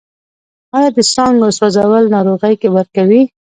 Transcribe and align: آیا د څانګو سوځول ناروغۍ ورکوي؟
آیا 0.75 0.89
د 0.95 0.99
څانګو 1.13 1.47
سوځول 1.57 2.03
ناروغۍ 2.15 2.55
ورکوي؟ 2.75 3.21